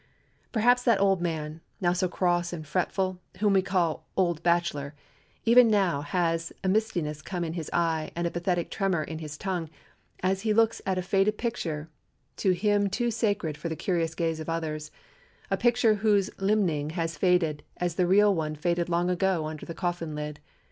[0.51, 4.95] Perhaps that old man, now so cross and fretful, whom we call "old bachelor,"
[5.45, 9.37] even now has a mistiness come in his eye and a pathetic tremor in his
[9.37, 9.69] tongue
[10.23, 11.87] as he looks at a faded picture,
[12.37, 17.61] to him too sacred for the curious gaze of others—a picture whose limning has faded
[17.77, 20.39] as the real one faded long ago under the coffin lid.